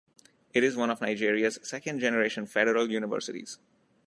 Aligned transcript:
It 0.51 0.63
is 0.63 0.75
one 0.75 0.89
of 0.89 0.99
Nigeria's 0.99 1.59
second 1.61 1.99
generation 1.99 2.47
federal 2.47 2.89
universities. 2.89 3.59